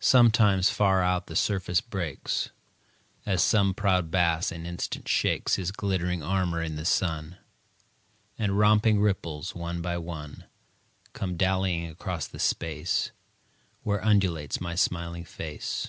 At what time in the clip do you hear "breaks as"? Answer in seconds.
1.82-3.42